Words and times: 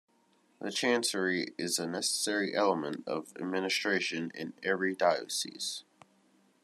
The 0.59 0.71
chancery 0.71 1.53
is 1.59 1.77
a 1.77 1.85
necessary 1.85 2.55
element 2.55 3.03
of 3.07 3.33
administration 3.39 4.31
in 4.33 4.53
every 4.63 4.95
diocese. 4.95 5.83